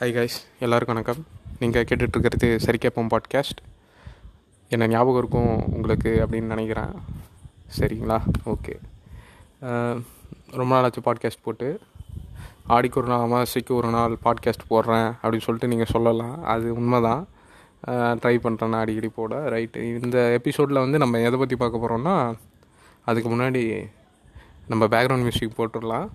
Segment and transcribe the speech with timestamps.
[0.00, 1.18] Hi guys எல்லாருக்கும் வணக்கம்.
[1.62, 3.58] நீங்கள் கேட்டுட்ருக்கிறது சரி கேட்போம் பாட்காஸ்ட்
[4.74, 6.92] என்ன ஞாபகம் இருக்கும் உங்களுக்கு அப்படின்னு நினைக்கிறேன்.
[7.78, 8.16] சரிங்களா?
[8.52, 8.74] ஓகே
[10.60, 11.68] ரொம்ப நாள் ஆச்சு பாட்காஸ்ட் போட்டு.
[12.76, 16.36] ஆடிக்கு ஒரு நாள் அமாவாசைக்கு ஒரு நாள் பாட்காஸ்ட் போடுறேன் அப்படின்னு சொல்லிட்டு நீங்கள் சொல்லலாம்.
[16.54, 17.22] அது உண்மை தான்
[18.22, 19.42] ட்ரை பண்ணுறேன் நான் அடிக்கடி போட.
[19.56, 22.16] ரைட்டு இந்த எபிசோடில் வந்து நம்ம எதை பற்றி பார்க்க போகிறோம்னா
[23.10, 23.64] அதுக்கு முன்னாடி
[24.72, 26.08] நம்ம பேக்ரவுண்ட் மியூசிக் போட்டுடலாம்.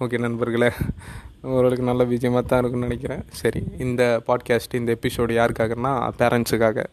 [0.00, 0.68] ஓகே நண்பர்களே
[1.42, 6.84] ஓரளவுக்கு நல்ல விஜயமாக தான் இருக்குன்னு நினைக்கிறேன் சரி இந்த பாட்காஸ்ட் இந்த எபிசோடு யாருக்காகன்னா பேரண்ட்ஸுக்காக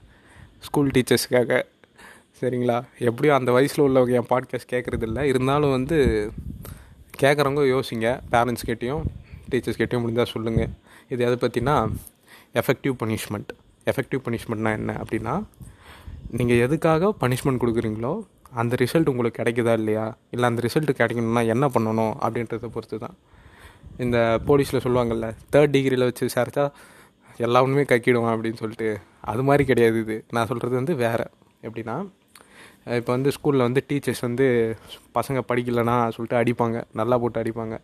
[0.59, 1.59] ஸ்கூல் டீச்சர்ஸுக்காக
[2.41, 5.99] சரிங்களா எப்படியும் அந்த வயசில் உள்ளவங்க என் பாட்காஸ்ட் கேட்குறது இல்லை இருந்தாலும் வந்து
[7.19, 9.03] கேட்குறவங்க யோசிங்க பேரண்ட்ஸ் கிட்டேயும்
[9.52, 10.71] டீச்சர்ஸ் கிட்டேயும் முடிஞ்சால் சொல்லுங்கள்
[11.09, 11.75] இது எதை பற்றினா
[12.53, 13.52] எஃபெக்டிவ் பனிஷ்மெண்ட்
[13.85, 15.44] எஃபெக்டிவ் பனிஷ்மெண்ட்னா என்ன அப்படின்னா
[16.31, 20.17] நீங்கள் எதுக்காக பனிஷ்மெண்ட் கொடுக்குறீங்களோ அந்த ரிசல்ட் உங்களுக்கு கிடைக்குதா இல்லையா?
[20.31, 23.16] இல்லை அந்த ரிசல்ட் கிடைக்கணும்னா என்ன பண்ணணும் அப்படின்றத பொறுத்து தான்
[23.97, 26.72] இந்த போலீஸில் சொல்லுவாங்கள்ல தேர்ட் டிகிரியில் வச்சு விசாரித்தா
[27.38, 29.00] எல்லா ஒன்றுமே கக்கிடுவான் அப்படின்னு சொல்லிட்டு.
[29.22, 30.25] அது மாதிரி கிடையாது இது.
[30.31, 31.28] நான் சொல்கிறது வந்து வேறு.
[31.63, 32.09] எப்படின்னா
[32.86, 34.78] இப்போ வந்து ஸ்கூலில் வந்து டீச்சர்ஸ் வந்து
[35.16, 36.84] பசங்க படிக்கலைன்னா சொல்லிட்டு அடிப்பாங்க.
[36.94, 37.78] நல்லா போட்டு அடிப்பாங்க.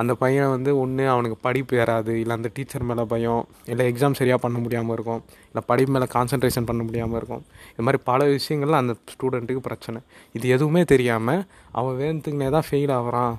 [0.00, 4.40] அந்த பையன் வந்து ஒன்று அவனுக்கு படிப்பு ஏறாது இல்லை அந்த டீச்சர் மேலே பயம் இல்லை எக்ஸாம் சரியாக
[4.44, 7.42] பண்ண முடியாமல் இருக்கும் இல்லை படிப்பு மேலே கான்சன்ட்ரேஷன் பண்ண முடியாமல் இருக்கும்.
[7.72, 10.00] இது மாதிரி பல விஷயங்கள்ல அந்த ஸ்டூடெண்ட்டுக்கு பிரச்சனை.
[10.38, 11.42] இது எதுவுமே தெரியாமல்
[11.80, 13.36] அவன் வேணுத்துக்குனே தான் ஃபெயில் ஆகிறான்.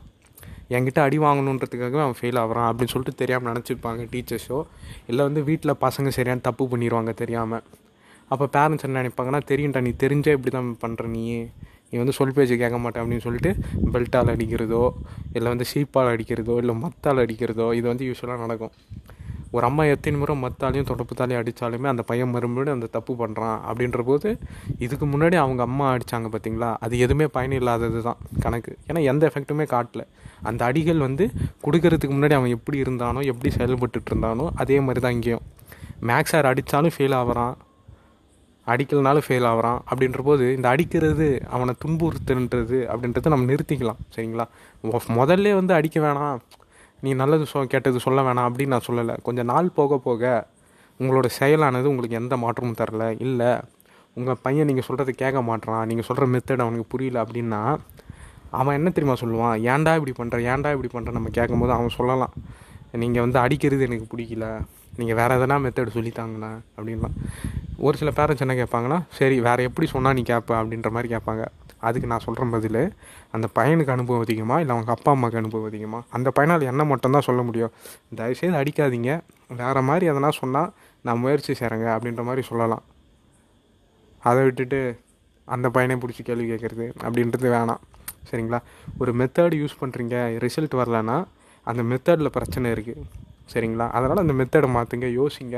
[0.75, 4.57] என்கிட்ட அடி வாங்கணுன்றதுக்காகவே அவன் ஃபெயில் ஆகிறான் அப்படின்னு சொல்லிட்டு தெரியாமல் நினச்சிருப்பாங்க டீச்சர்ஸோ
[5.11, 7.63] இல்லை வந்து வீட்டில் பசங்க சரியான தப்பு பண்ணிடுவாங்க தெரியாமல்
[8.31, 11.23] அப்போ பேரண்ட்ஸ் என்ன நினைப்பாங்கன்னா தெரியும்டா நீ தெரிஞ்சே இப்படி தான் பண்ணுற நீ.
[11.89, 13.51] நீ வந்து சொல் பேச்சு கேட்க மாட்டேன் அப்படின்னு சொல்லிட்டு
[13.93, 14.83] பெல்ட்டால் அடிக்கிறதோ
[15.37, 18.73] இல்லை வந்து சீப்பால் அடிக்கிறதோ இல்லை மத்தால் அடிக்கிறதோ இது வந்து யூஸ்வலாக நடக்கும்.
[19.55, 24.29] ஒரு அம்மா எத்தனை முறை மத்தாலையும் தொடப்புத்தாலையும் அடித்தாலுமே அந்த பையன் மறுபடியும் அந்த தப்பு பண்ணுறான் அப்படின்ற போது
[24.85, 26.69] இதுக்கு முன்னாடி அவங்க அம்மா அடித்தாங்க பார்த்தீங்களா?
[26.85, 28.73] அது எதுவுமே பயன் இல்லாதது தான் கணக்கு.
[28.89, 30.03] ஏன்னா எந்த எஃபெக்ட்டுமே காட்டல.
[30.49, 31.27] அந்த அடிகள் வந்து
[31.65, 35.45] கொடுக்கறதுக்கு முன்னாடி அவன் எப்படி இருந்தானோ எப்படி செயல்பட்டு இருந்தானோ அதே மாதிரி தான் இங்கேயும்.
[36.09, 37.55] மேக்ஸ் சார் அடித்தாலும் ஃபெயில் ஆகிறான்
[38.73, 39.79] அடிக்கலனாலும் ஃபெயில் ஆகிறான்.
[39.91, 44.01] அப்படின்ற போது இந்த அடிக்கிறது அவனை துன்புறுத்துன்றது அப்படின்றத நம்ம நிறுத்திக்கலாம்.
[44.15, 44.45] சரிங்களா?
[45.19, 46.39] முதல்ல வந்து அடிக்க வேணாம்.
[47.05, 49.15] நீ நல்லது சொ கெட்டது சொல்ல வேணாம் அப்படின்னு நான் சொல்லலை.
[49.27, 50.31] கொஞ்சம் நாள் போக போக
[50.99, 53.07] உங்களோட செயலானது உங்களுக்கு எந்த மாற்றமும் தரல.
[53.25, 53.51] இல்லை
[54.19, 57.61] உங்கள் பையன் நீங்கள் சொல்கிறது கேட்க மாட்டான் நீங்கள் சொல்கிற மெத்தட் அவனுக்கு புரியல அப்படின்னா
[58.59, 59.55] அவன் என்ன தெரியுமா சொல்லுவான்?
[59.71, 62.33] ஏன்டா இப்படி பண்ணுற ஏன்டா இப்படி பண்ணுற நம்ம கேட்கும்போது அவன் சொல்லலாம்.
[63.03, 64.45] நீங்கள் வந்து அடிக்கிறது எனக்கு பிடிக்கல.
[64.99, 67.17] நீங்கள் வேறு எதனா மெத்தட் சொல்லித்தாங்கண்ணா அப்படின்லாம்.
[67.85, 71.43] ஒரு சில பேரண்ட்ஸ் என்ன கேட்பாங்கன்னா சரி வேறு எப்படி சொன்னால் நீ கேட்ப அப்படின்ற மாதிரி கேட்பாங்க.
[71.87, 72.79] அதுக்கு நான் சொல்கிற பதில்
[73.35, 77.41] அந்த பையனுக்கு அனுபவம் அதிகமாக இல்லை அவங்க அப்பா அம்மாவுக்கு அனுபவம் அதிகமாக அந்த பையனால் என்ன மட்டும்தான் சொல்ல
[77.49, 77.73] முடியும்.
[78.19, 79.11] தயவுசெய்து அடிக்காதீங்க.
[79.61, 80.69] வேறு மாதிரி எதனா சொன்னால்
[81.05, 82.83] நான் முயற்சி செய்கிறேங்க அப்படின்ற மாதிரி சொல்லலாம்.
[84.23, 84.81] அதை விட்டுட்டு
[85.55, 87.81] அந்த பையனை பிடிச்சி கேள்வி கேட்குறது அப்படின்றது வேணாம்.
[88.29, 88.61] சரிங்களா?
[89.01, 91.17] ஒரு மெத்தட் யூஸ் பண்ணுறீங்க ரிசல்ட் வரலன்னா
[91.67, 93.03] அந்த மெத்தடில் பிரச்சனை இருக்குது
[93.53, 93.85] சரிங்களா?
[93.97, 95.57] அதனால் அந்த மெத்தடை மாற்றுங்க யோசிங்க.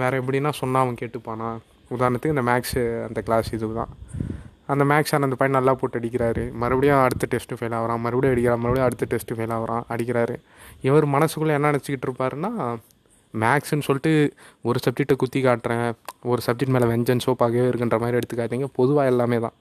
[0.00, 1.48] வேறு எப்படின்னா சொன்னால் அவன் கேட்டுப்பானா?
[1.96, 3.92] உதாரணத்துக்கு இந்த மேக்ஸு அந்த கிளாஸ் இது தான்
[4.72, 6.42] அந்த மேக்ஸ் அந்த பையன் நல்லா போட்டு அடிக்கிறாரு.
[6.62, 8.00] மறுபடியும் அடுத்த டெஸ்ட்டு ஃபெயில் ஆகிறான்.
[8.06, 8.62] மறுபடியும் அடிக்கிறான்.
[8.64, 9.84] மறுபடியும் அடுத்த டெஸ்ட்டு ஃபெயில் ஆகிறான்.
[9.94, 10.34] அடிக்கிறாரு.
[10.88, 12.50] இவர் மனசுக்குள்ளே என்ன நினச்சிக்கிட்டு இருப்பாருன்னா
[13.44, 14.12] மேக்ஸ்ன்னு சொல்லிட்டு
[14.68, 15.88] ஒரு சப்ஜெக்டை குத்தி காட்டுறேன்.
[16.32, 18.68] ஒரு சப்ஜெக்ட் மேலே வெஞ்சன்ஸோ பகையோ இருக்குன்ற மாதிரி எடுத்துக்காதீங்க.
[18.80, 19.56] பொதுவாக எல்லாமே தான்.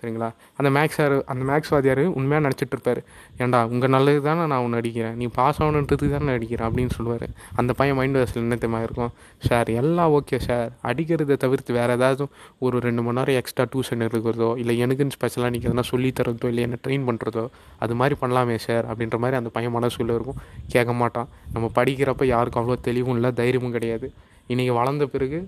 [0.00, 0.26] சரிங்களா?
[0.58, 3.00] அந்த மேக்ஸ் சார் அந்த மேக்ஸ் வாத்தியார் உண்மையாக நினச்சிட்டு இருப்பார்
[3.42, 5.16] ஏன்டா உங்கள் நல்லது தானே நான் ஒன்று அடிக்கிறேன்.
[5.20, 7.24] நீ பாஸ் ஆகணுன்றதுக்கு தானே அடிக்கிறேன் அப்படின்னு சொல்லுவார்.
[7.60, 9.12] அந்த பையன் மைண்ட் வாஷில் என்னத்தமாக இருக்கும்.
[9.48, 12.26] சார் எல்லாம் ஓகே சார் அடிக்கிறத தவிர்த்து வேறு ஏதாவது
[12.66, 16.64] ஒரு ரெண்டு மணி நேரம் எக்ஸ்ட்ரா டியூஷன் இருக்கிறதோ இல்லை எனக்குன்னு ஸ்பெஷலாக நீங்கள் எதனா சொல்லி தரதோ இல்லை
[16.68, 17.46] என்ன ட்ரெயின் பண்ணுறதோ
[17.84, 20.40] அது மாதிரி பண்ணலாமே சார் அப்படின்ற மாதிரி அந்த பையன் மனசுக்குள்ளே இருக்கும்.
[20.74, 21.28] கேட்க மாட்டான்.
[21.54, 24.08] நம்ம படிக்கிறப்ப யாருக்கும் அவ்வளோ தெளிவும் இல்லை தைரியமும் கிடையாது.
[24.52, 25.38] இன்றைக்கி வளர்ந்த பிறகு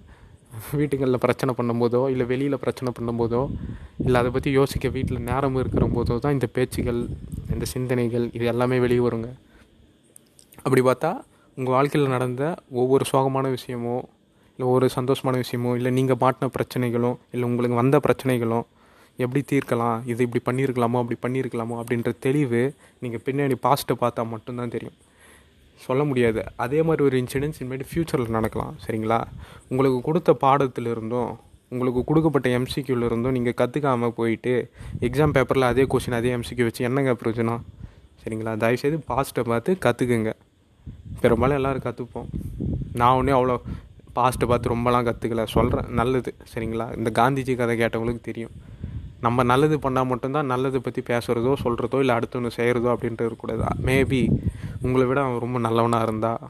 [0.77, 3.43] வீட்டுகளில் பிரச்சனை பண்ணும்போதோ இல்லை வெளியில் பிரச்சனை பண்ணும்போதோ
[4.05, 7.01] இல்லை அதை பற்றி யோசிக்க வீட்டில் நேரம் இருக்கிற போதோ தான் இந்த பேச்சுகள்
[7.55, 9.29] இந்த சிந்தனைகள் இது எல்லாமே வெளியே வருங்க.
[10.65, 11.11] அப்படி பார்த்தா
[11.57, 13.97] உங்கள் வாழ்க்கையில் நடந்த ஒவ்வொரு சோகமான விஷயமோ
[14.53, 18.61] இல்லை ஒரு சந்தோஷமான விஷயமோ இல்லை நீங்கள் மாட்டின பிரச்சனைகளோ இல்லை உங்களுக்கு வந்த பிரச்சனைகளோ
[19.19, 24.99] எப்படி தீர்க்கலாம் இது இப்படி பண்ணியிருக்கலாமோ அப்படி பண்ணியிருக்கலாமோ அப்படின்ற தெளிவு நீங்கள் பின்னாடி பாஸ்ட்டை பார்த்தா மட்டும்தான் தெரியும்.
[25.87, 26.41] சொல்ல முடியாது.
[26.65, 28.75] அதே மாதிரி ஒரு இன்சிடென்ட்ஸ் இனிமேட்டு ஃப்யூச்சரில் நடக்கலாம்.
[28.85, 29.21] சரிங்களா?
[29.71, 31.31] உங்களுக்கு கொடுத்த பாடத்திலிருந்தும்
[31.73, 34.55] உங்களுக்கு கொடுக்கப்பட்ட எம்சிக்யூவில் இருந்தும் நீங்கள் கற்றுக்காமல் போயிட்டு
[35.09, 37.63] எக்ஸாம் பேப்பரில் அதே கொஷின் அதே எம்சிக்யூ வச்சு என்னங்க பிரயோஜனம்?
[38.23, 38.55] சரிங்களா?
[38.65, 40.33] தயவுசெய்து பாஸ்ட்டை பார்த்து கற்றுக்குங்க
[41.23, 42.29] பெரும்பாலும் எல்லோரும் கற்றுப்போம்
[43.01, 43.57] நான் ஒன்றே அவ்வளோ
[44.17, 46.31] பாஸ்ட்டை பார்த்து ரொம்பலாம் கற்றுக்கல சொல்கிறேன் நல்லது.
[46.53, 46.87] சரிங்களா?
[46.99, 48.55] இந்த காந்திஜி கதை கேட்டவங்களுக்கு தெரியும்.
[49.27, 53.65] நம்ம நல்லது பண்ணால் மட்டும்தான் நல்லதை பற்றி பேசுகிறதோ சொல்கிறதோ இல்லை அடுத்தவனு செய்கிறதோ அப்படின்ட்டு இருக்கக்கூடாது.
[53.89, 54.23] மேபி
[54.81, 56.43] உங்களை விட அவன் ரொம்ப நல்லவனாக இருந்தால்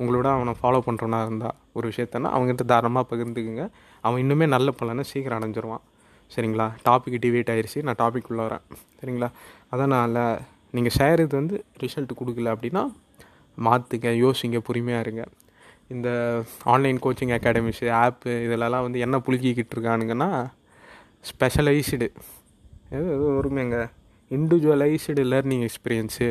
[0.00, 3.64] உங்களை விட அவனை ஃபாலோ பண்ணுறவனாக இருந்தால் ஒரு விஷயத்தனா அவங்ககிட்ட தாராளமாக பகிர்ந்துக்குங்க
[4.04, 5.84] அவன் இன்னுமே நல்ல பலனை சீக்கிரம் அடைஞ்சிருவான்
[6.30, 8.64] சரிங்களா டாபிக் டிவேட் ஆயிடுச்சு நான் டாபிக் உள்ளே வரேன்
[8.98, 9.28] சரிங்களா
[9.68, 10.18] அதனால்
[10.74, 12.82] நீங்கள் செய்கிறது வந்து ரிசல்ட் கொடுக்கல அப்படின்னா
[13.58, 15.22] மாற்றுங்க யோசிங்க பொறுமையாக இருங்க
[15.88, 16.08] இந்த
[16.64, 20.28] ஆன்லைன் கோச்சிங் அகாடமிஸு ஆப்பு இதிலலாம் வந்து என்ன புழுக்கிக்கிட்டு இருக்கானுங்கன்னா
[21.24, 22.08] ஸ்பெஷலைஸ்டு
[22.90, 23.78] எது எது வருமேங்க
[24.30, 26.28] இண்டிவிஜுவலைஸ்டு லேர்னிங் எக்ஸ்பீரியன்ஸு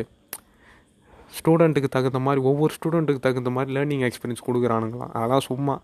[1.38, 5.76] ஸ்டூடெண்ட்டுக்கு தகுந்த மாதிரி ஒவ்வொரு ஸ்டூடெண்ட்டுக்கு தகுந்த மாதிரி லேர்னிங் எக்ஸ்பீரியன்ஸ் கொடுக்குறானுங்களாம் அதெல்லாம் சும்மா.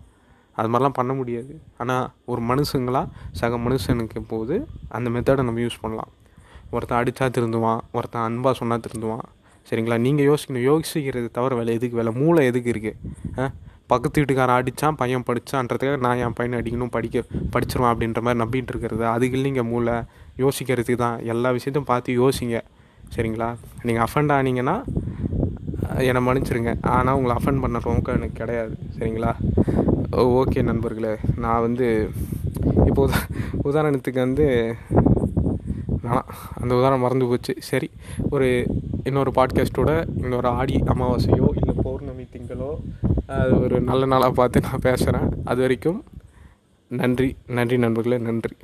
[0.59, 1.53] அது மாதிரிலாம் பண்ண முடியாது.
[1.83, 3.01] ஆனால் ஒரு மனுஷங்களா
[3.39, 4.55] சக மனுஷனுக்கு போது
[4.97, 6.11] அந்த மெத்தடை நம்ம யூஸ் பண்ணலாம்.
[6.75, 9.25] ஒருத்தன் அடித்தா திருந்துவான் ஒருத்தன் அன்பாக சொன்னால் திருந்துவான்.
[9.69, 9.97] சரிங்களா?
[10.05, 10.65] நீங்கள் யோசிக்கணும்.
[10.71, 11.99] யோசிக்கிறது தவிர வேலை எதுக்கு?
[11.99, 13.49] வேலை மூளை எதுக்கு இருக்குது
[13.91, 17.23] பக்கத்து வீட்டுக்காரன் அடித்தான் பையன் படித்தான்றதுக்காக நான் என் பையனை அடிக்கணும் படிக்க
[17.53, 19.03] படிச்சிருவான் அப்படின்ற மாதிரி நம்பிட்டு இருக்கிறது.
[19.15, 19.95] அதுக்கு இல்லைங்க மூளை.
[20.43, 21.17] யோசிக்கிறதுக்கு தான்.
[21.33, 22.59] எல்லா விஷயத்தையும் பார்த்து யோசிங்க.
[23.15, 23.49] சரிங்களா?
[23.87, 24.75] நீங்கள் அஃபண்ட் ஆனீங்கன்னா
[26.07, 26.73] என்னை மன்னிச்சிருங்க.
[26.95, 28.75] ஆனால் உங்களை அஃபண்ட் பண்ண நோக்கம் எனக்கு கிடையாது.
[28.97, 29.31] சரிங்களா?
[30.39, 31.13] ஓகே நண்பர்களே.
[31.43, 31.87] நான் வந்து
[32.89, 33.19] இப்போ உதா
[33.69, 34.45] உதாரணத்துக்கு வந்து
[36.05, 36.29] வேணாம்
[36.61, 37.53] அந்த உதாரணம் மறந்து போச்சு.
[37.69, 37.89] சரி
[38.29, 38.47] ஒரு
[39.09, 39.91] இன்னொரு பாட்காஸ்ட்டோட
[40.23, 42.69] இன்னொரு ஆடி அமாவாசையோ இல்லை பௌர்ணமி திங்களோ
[43.37, 45.99] அது ஒரு நல்ல நாளாக பார்த்து நான் பேசுகிறேன் அது வரைக்கும்
[47.01, 48.55] நன்றி நன்றி நண்பர்களே நன்றி.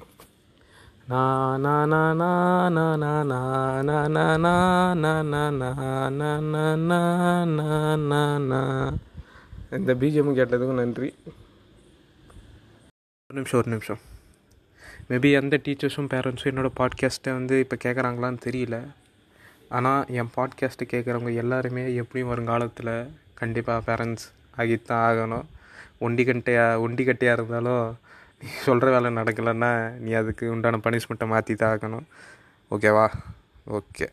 [9.78, 11.10] இந்த பிஜிஎம் கேட்டதுக்கும் நன்றி
[13.30, 14.02] ஒரு நிமிஷம் ஒரு நிமிஷம்
[15.10, 18.78] மேபி எந்த டீச்சர்ஸும் பேரண்ட்ஸும் என்னோடய பாட்காஸ்ட்டை வந்து இப்போ கேட்குறாங்களான்னு தெரியல
[19.70, 22.94] ஆனால் என் பாட்காஸ்ட்டை கேட்குறவங்க எல்லாருமே எப்படியும் வருங்காலத்தில்
[23.34, 24.26] கண்டிப்பாக பேரண்ட்ஸ்
[24.58, 25.46] ஆகித்தான் ஆகணும்
[26.00, 27.86] ஒண்டி கட்டையாக ஒண்டி கட்டையாக இருந்தாலும்
[28.42, 32.06] நீ சொல்கிற வேலை நடக்கலைன்னா நீ அதுக்கு உண்டான பனிஷ்மெண்ட்டை மாற்றி தான் ஆகணும்
[32.72, 33.06] ஓகேவா
[33.72, 34.08] ஓகே